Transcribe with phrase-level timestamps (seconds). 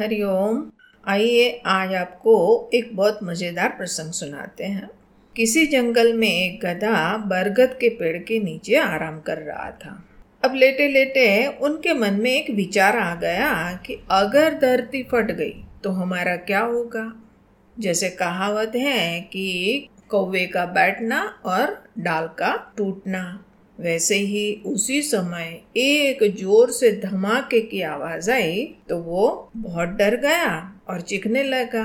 [0.00, 0.62] हरिओम
[1.04, 2.34] आइए आज आपको
[2.74, 4.88] एक बहुत मज़ेदार प्रसंग सुनाते हैं।
[5.36, 9.92] किसी जंगल में एक गधा बरगद के पेड़ के नीचे आराम कर रहा था।
[10.42, 13.52] अब लेटे लेटे उनके मन में एक विचार आ गया
[13.86, 17.04] कि अगर धरती फट गई तो हमारा क्या होगा?
[17.74, 23.22] जैसे कहावत है कि कौवे का बैठना और डाल का टूटना।
[23.80, 30.16] वैसे ही उसी समय एक ज़ोर से धमाके की आवाज़ आई तो वो बहुत डर
[30.16, 30.52] गया
[30.88, 31.84] और चिखने लगा।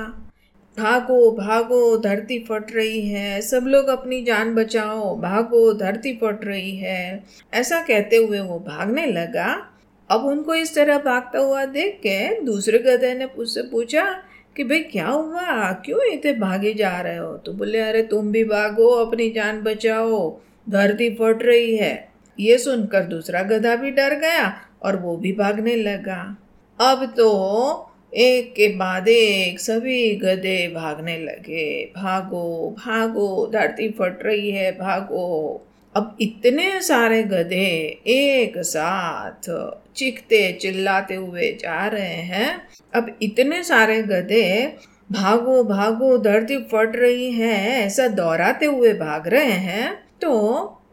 [0.77, 6.76] भागो भागो, धरती फट रही है, सब लोग अपनी जान बचाओ, भागो, धरती फट रही
[6.77, 9.52] है। ऐसा कहते हुए वो भागने लगा।
[10.09, 14.03] अब उनको इस तरह भागता हुआ देख के दूसरे गधे ने उससे पूछा
[14.55, 15.72] कि भाई क्या हुआ?
[15.86, 17.31] क्यों इतने भागे जा रहे हो?
[17.38, 23.03] तो बोले, अरे तुम भी भागो, अपनी जान बचाओ। धरती फट रही है। ये सुनकर
[23.03, 26.38] दूसरा गधा भी डर गया और वो भी भागने लगा।
[26.81, 34.52] अब तो एक के बाद एक सभी गधे भागने लगे। भागो भागो, धरती फट रही
[34.52, 39.50] है, भागो। अब इतने सारे गधे एक साथ
[39.95, 44.73] चीखते, चिल्लाते हुए जा रहे हैं। अब इतने सारे गधे
[45.11, 50.31] भागो भागो, धरती फट रही है, ऐसा दोहराते हुए भाग रहे हैं। तो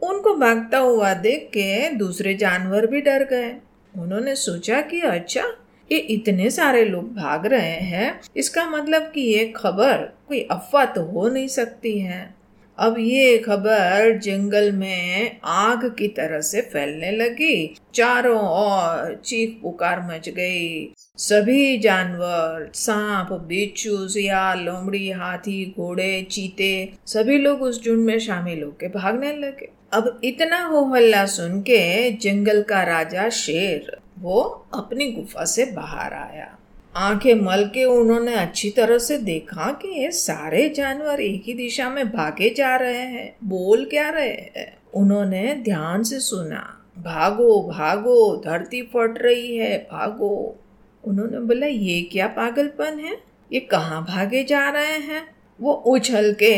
[0.03, 3.51] उनको भागता हुआ देख के दूसरे जानवर भी डर गए।
[3.93, 5.43] उन्होंने सोचा कि अच्छा
[5.89, 11.03] ये इतने सारे लोग भाग रहे हैं, इसका मतलब कि ये खबर कोई अफवाह तो
[11.03, 12.33] हो नहीं सकती है।
[12.77, 20.01] अब ये खबर जंगल में आग की तरह से फैलने लगी, चारों ओर चीख पुकार
[20.05, 27.99] मच गई। सभी जानवर, सांप, बिच्छू, सियाल, लोमड़ी, हाथी, घोड़े, चीते, सभी लोग उस झुंड
[27.99, 33.97] में शामिल होके भागने लगे। अब इतना हो हल्ला सुन के जंगल का राजा शेर,
[34.19, 36.57] वो अपनी गुफा से बाहर आया।
[36.95, 41.89] आँखें मल के उन्होंने अच्छी तरह से देखा कि ये सारे जानवर एक ही दिशा
[41.89, 48.41] में भागे जा रहे हैं, बोल क्या रहे हैं। उन्होंने ध्यान से सुना, भागो भागो,
[48.45, 50.59] धरती फट रही है, भागो।
[51.05, 53.17] उन्होंने बोला, ये क्या पागलपन है?
[53.53, 55.35] ये कहाँ भागे जा रहे हैं?
[55.61, 56.53] वो उछल के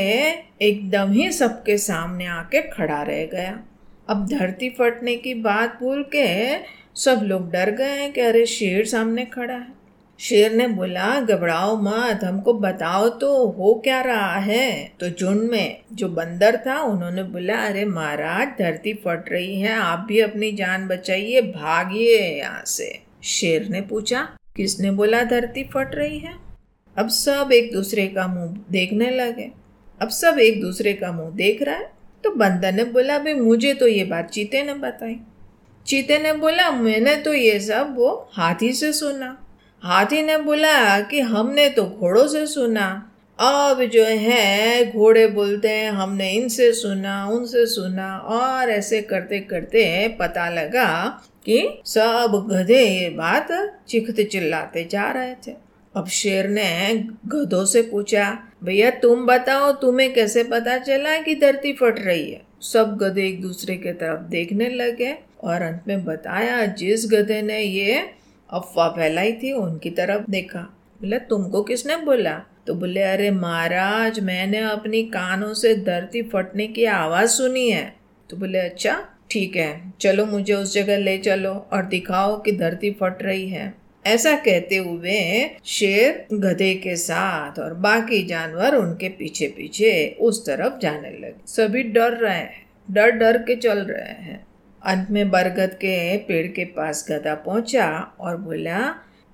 [0.62, 3.60] एकदम ही सबके सामने आके खड़ा रह गया।
[4.10, 6.56] अब धरती फटने की बात भूल के
[6.96, 9.86] सब लोग डर गए हैं कि अरे शेर सामने खड़ा है।
[10.20, 14.92] शेर ने बोला, घबराओ मत, हमको बताओ तो हो क्या रहा है?
[15.00, 20.06] तो झुंड में जो बंदर था, उन्होंने बोला, अरे महाराज, धरती फट रही है, आप
[20.08, 24.22] भी अपनी जान बचाइए, भागिए यहाँ से। शेर ने पूछा,
[24.56, 26.34] किसने बोला धरती फट रही है?
[26.98, 29.52] अब सब एक दूसरे का मुँह देखने लगे।
[30.02, 31.94] अब सब एक दूसरे का मुँह देख रहा है
[32.24, 35.16] तो बंदर ने बोला भाई मुझे तो ये बात चीते ने बताई।
[35.86, 39.38] चीते ने बोला, मैंने तो ये सब वो हाथी से सुना।
[39.84, 42.88] हाथी ने बोला कि हमने तो घोड़ों से सुना।
[43.40, 50.08] अब जो है, घोड़े बोलते हैं, हमने इनसे सुना, उनसे सुना, और ऐसे करते करते
[50.08, 53.48] पता लगा कि सब गधे ये बात
[53.88, 55.56] चिखते चिल्लाते जा रहे थे।
[55.96, 56.94] अब शेर ने
[57.26, 62.42] गधों से पूछा, भैया, तुम बताओ, तुम्हें कैसे पता चला कि धरती फट रही है?
[62.62, 67.60] सब गधे एक दूसरे के तरफ़ देखने लगे, और अंत में बताया, जिस गधे ने
[67.60, 68.10] ये
[68.50, 70.60] अफवाह फैलाई थी, उनकी तरफ़ देखा।
[71.02, 72.42] बोले तुमको किसने बोला?
[72.68, 77.94] तो बोले, अरे महाराज, मैंने अपनी कानों से धरती फटने की आवाज़ सुनी है।
[78.30, 78.96] तो बोले अच्छा
[79.32, 83.74] ठीक है, चलो मुझे उस जगह ले चलो और दिखाओ कि धरती फट रही है।
[84.06, 90.80] ऐसा कहते हुए शेर गधे के साथ और बाकी जानवर उनके पीछे पीछे उस तरफ़
[90.80, 94.46] जाने लगे। सभी डर रहे हैं डर डर के चल रहे हैं।
[94.84, 97.88] अंत में बरगद के पेड़ के पास गधा पहुँचा
[98.20, 98.80] और बोला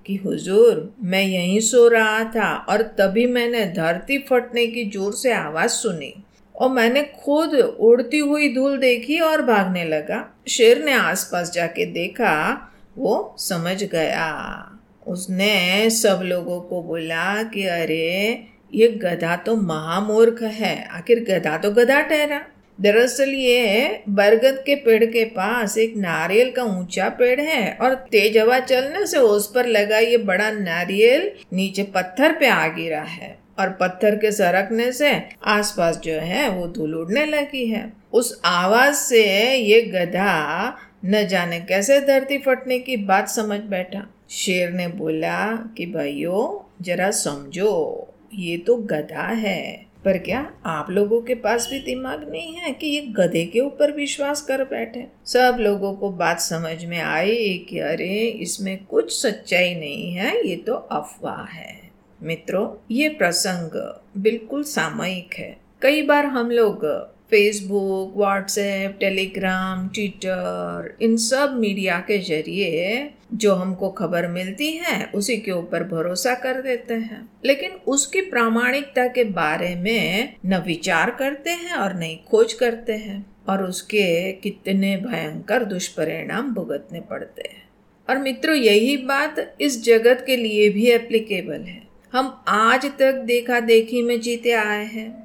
[0.06, 5.32] कि, हुजूर, मैं यहीं सो रहा था और तभी मैंने धरती फटने की ज़ोर से
[5.32, 6.24] आवाज़ सुनी
[6.56, 12.60] और मैंने खुद उड़ती हुई धूल देखी और भागने लगा। शेर ने आसपास जाके देखा,
[12.98, 14.68] वो समझ गया।
[15.06, 18.44] उसने सब लोगों को बोला कि, अरे,
[18.74, 22.42] ये गधा तो महामूर्ख है। आखिर गधा तो गधा ठहरा।
[22.78, 28.38] दरअसल ये बरगद के पेड़ के पास एक नारियल का ऊँचा पेड़ है और तेज
[28.38, 33.36] हवा चलने से उस पर लगा ये बड़ा नारियल नीचे पत्थर पे आ गिरा है
[33.58, 35.12] और पत्थर के सरकने से
[35.44, 41.60] आसपास जो है वो धूल उड़ने लगी है। उस आवाज़ से ये गधा न जाने
[41.60, 45.46] कैसे धरती फटने की बात समझ बैठा। शेर ने बोला
[45.76, 51.78] कि भाइयों, जरा समझो, ये तो गधा है। पर क्या आप लोगों के पास भी
[51.78, 55.06] दिमाग नहीं है कि ये गधे के ऊपर विश्वास कर बैठे?
[55.26, 60.56] सब लोगों को बात समझ में आई कि अरे, इसमें कुछ सच्चाई नहीं है, ये
[60.56, 61.90] तो अफवाह है।
[62.22, 66.84] मित्रों, ये प्रसंग बिल्कुल सामयिक है। कई बार हम लोग
[67.32, 75.36] फेसबुक व्हाट्सएप टेलीग्राम ट्विटर इन सब मीडिया के ज़रिए जो हमको खबर मिलती है, उसी
[75.36, 81.50] के ऊपर भरोसा कर देते हैं। लेकिन उसकी प्रामाणिकता के बारे में न विचार करते
[81.50, 87.68] हैं और नहीं खोज करते हैं और उसके कितने भयंकर दुष्परिणाम भुगतने पड़ते हैं।
[88.10, 91.82] और मित्रों, यही बात इस जगत के लिए भी एप्लीकेबल है।
[92.12, 95.21] हम आज तक देखा देखी में जीते आए हैं।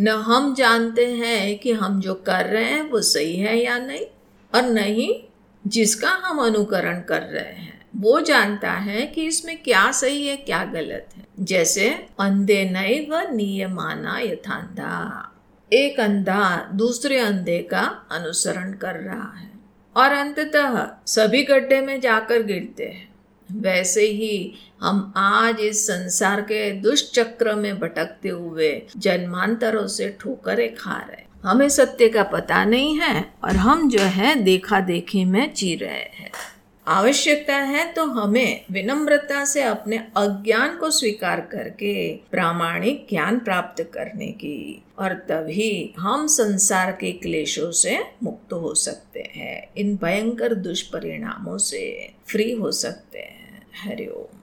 [0.00, 4.06] न हम जानते हैं कि हम जो कर रहे हैं वो सही है या नहीं,
[4.54, 5.22] और नहीं
[5.66, 10.64] जिसका हम अनुकरण कर रहे हैं। वो जानता है कि इसमें क्या सही है, क्या
[10.64, 15.26] गलत है। जैसे, अंधे नए व नियमाना यथांधा।
[15.72, 19.50] एक अंधा दूसरे अंधे का अनुसरण कर रहा है।
[19.96, 23.09] और अंततः सभी गड्ढे में जाकर गिरते हैं।
[23.52, 30.96] वैसे ही हम आज इस संसार के दुष्चक्र में भटकते हुए जन्मांतरों से ठोकरें खा
[31.10, 35.74] रहे हमें सत्य का पता नहीं है और हम जो है देखा देखी में जी
[35.74, 36.30] रहे हैं।
[36.90, 41.92] आवश्यकता है तो हमें विनम्रता से अपने अज्ञान को स्वीकार करके
[42.30, 49.20] प्रामाणिक ज्ञान प्राप्त करने की, और तभी हम संसार के क्लेशों से मुक्त हो सकते
[49.34, 54.38] हैं, इन भयंकर दुष्परिणामों से फ्री हो सकते हैं। हरिओम